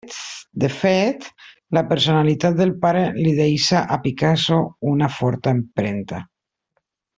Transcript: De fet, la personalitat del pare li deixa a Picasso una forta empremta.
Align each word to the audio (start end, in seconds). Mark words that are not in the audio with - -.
De 0.61 0.69
fet, 0.77 1.27
la 1.79 1.83
personalitat 1.91 2.57
del 2.61 2.73
pare 2.87 3.05
li 3.19 3.35
deixa 3.41 3.83
a 3.97 3.99
Picasso 4.07 4.59
una 4.95 5.11
forta 5.21 5.55
empremta. 5.59 6.27